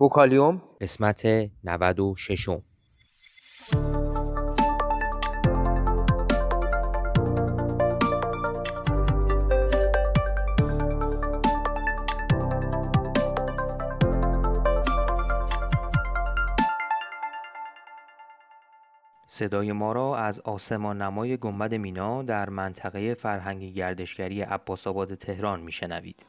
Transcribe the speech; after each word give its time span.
بوکالیوم 0.00 0.62
قسمت 0.80 1.26
96 1.64 2.48
صدای 19.26 19.72
ما 19.72 19.92
را 19.92 20.16
از 20.16 20.40
آسمان 20.40 21.02
نمای 21.02 21.36
گنبد 21.36 21.74
مینا 21.74 22.22
در 22.22 22.48
منطقه 22.48 23.14
فرهنگی 23.14 23.72
گردشگری 23.72 24.40
عباسآباد 24.40 25.14
تهران 25.14 25.60
میشنوید. 25.60 26.26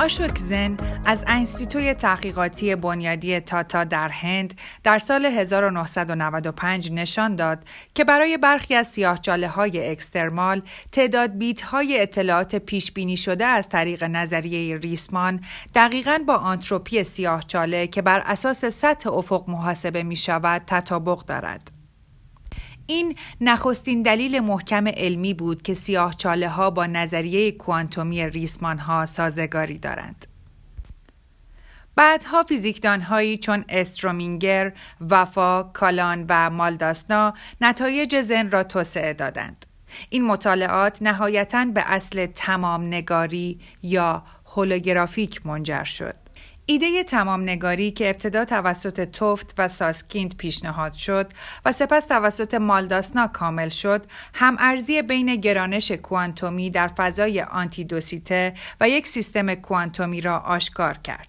آشوک 0.00 0.38
زن 0.38 0.76
از 1.06 1.24
انستیتوی 1.28 1.94
تحقیقاتی 1.94 2.74
بنیادی 2.74 3.40
تاتا 3.40 3.84
در 3.84 4.08
هند 4.08 4.54
در 4.84 4.98
سال 4.98 5.26
1995 5.26 6.92
نشان 6.92 7.36
داد 7.36 7.58
که 7.94 8.04
برای 8.04 8.38
برخی 8.38 8.74
از 8.74 8.86
سیاهچاله 8.86 9.48
های 9.48 9.90
اکسترمال 9.90 10.62
تعداد 10.92 11.38
بیت 11.38 11.62
های 11.62 12.00
اطلاعات 12.00 12.56
پیش 12.56 12.92
بینی 12.92 13.16
شده 13.16 13.44
از 13.44 13.68
طریق 13.68 14.04
نظریه 14.04 14.76
ریسمان 14.76 15.40
دقیقا 15.74 16.20
با 16.26 16.34
آنتروپی 16.34 17.04
سیاهچاله 17.04 17.86
که 17.86 18.02
بر 18.02 18.22
اساس 18.26 18.64
سطح 18.64 19.12
افق 19.12 19.44
محاسبه 19.48 20.02
می 20.02 20.16
شود 20.16 20.62
تطابق 20.66 21.24
دارد. 21.24 21.79
این 22.90 23.14
نخستین 23.40 24.02
دلیل 24.02 24.40
محکم 24.40 24.88
علمی 24.88 25.34
بود 25.34 25.62
که 25.62 25.74
سیاه 25.74 26.14
چاله 26.14 26.48
ها 26.48 26.70
با 26.70 26.86
نظریه 26.86 27.52
کوانتومی 27.52 28.26
ریسمان 28.26 28.78
ها 28.78 29.06
سازگاری 29.06 29.78
دارند. 29.78 30.26
بعدها 31.96 32.42
فیزیکدان 32.42 33.00
هایی 33.00 33.38
چون 33.38 33.64
استرومینگر، 33.68 34.72
وفا، 35.10 35.62
کالان 35.62 36.24
و 36.28 36.50
مالداسنا 36.50 37.34
نتایج 37.60 38.20
زن 38.20 38.50
را 38.50 38.62
توسعه 38.62 39.12
دادند. 39.12 39.66
این 40.08 40.24
مطالعات 40.24 41.02
نهایتا 41.02 41.64
به 41.64 41.82
اصل 41.86 42.26
تمام 42.26 42.86
نگاری 42.86 43.60
یا 43.82 44.22
هولوگرافیک 44.46 45.46
منجر 45.46 45.84
شد. 45.84 46.29
ایده 46.66 47.04
تمام 47.04 47.42
نگاری 47.42 47.90
که 47.90 48.08
ابتدا 48.08 48.44
توسط 48.44 49.10
توفت 49.10 49.54
و 49.58 49.68
ساسکیند 49.68 50.36
پیشنهاد 50.36 50.92
شد 50.92 51.32
و 51.64 51.72
سپس 51.72 52.06
توسط 52.06 52.54
مالداسنا 52.54 53.26
کامل 53.26 53.68
شد 53.68 54.06
هم 54.34 54.56
ارزی 54.58 55.02
بین 55.02 55.36
گرانش 55.36 55.90
کوانتومی 55.92 56.70
در 56.70 56.88
فضای 56.88 57.42
آنتیدوسیته 57.42 58.54
و 58.80 58.88
یک 58.88 59.08
سیستم 59.08 59.54
کوانتومی 59.54 60.20
را 60.20 60.38
آشکار 60.38 60.98
کرد. 60.98 61.28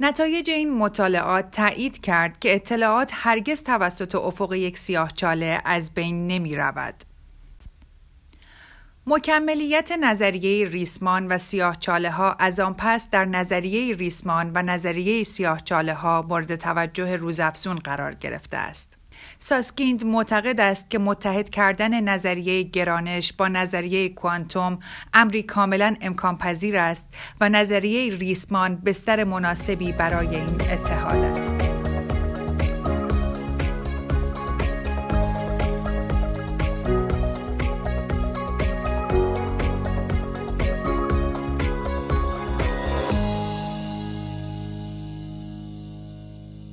نتایج 0.00 0.50
این 0.50 0.78
مطالعات 0.78 1.50
تایید 1.50 2.00
کرد 2.00 2.38
که 2.38 2.54
اطلاعات 2.54 3.10
هرگز 3.14 3.62
توسط 3.62 4.14
افق 4.14 4.52
یک 4.52 4.78
سیاهچاله 4.78 5.60
از 5.64 5.94
بین 5.94 6.26
نمی 6.26 6.54
رود. 6.54 6.94
مکملیت 9.08 9.92
نظریه 9.92 10.68
ریسمان 10.68 11.26
و 11.28 11.38
سیاهچاله 11.38 12.10
ها 12.10 12.32
از 12.32 12.60
آن 12.60 12.74
پس 12.78 13.10
در 13.10 13.24
نظریه 13.24 13.96
ریسمان 13.96 14.50
و 14.54 14.62
نظریه 14.62 15.22
سیاهچاله 15.22 15.94
ها 15.94 16.26
مورد 16.28 16.56
توجه 16.56 17.16
روزافزون 17.16 17.76
قرار 17.76 18.14
گرفته 18.14 18.56
است. 18.56 18.96
ساسکیند 19.38 20.04
معتقد 20.04 20.60
است 20.60 20.90
که 20.90 20.98
متحد 20.98 21.50
کردن 21.50 22.00
نظریه 22.00 22.62
گرانش 22.62 23.32
با 23.32 23.48
نظریه 23.48 24.08
کوانتوم 24.08 24.78
امری 25.14 25.42
کاملا 25.42 25.96
امکان 26.00 26.38
پذیر 26.38 26.76
است 26.76 27.08
و 27.40 27.48
نظریه 27.48 28.14
ریسمان 28.14 28.76
بستر 28.76 29.24
مناسبی 29.24 29.92
برای 29.92 30.36
این 30.36 30.60
اتحاد 30.70 31.38
است. 31.38 31.85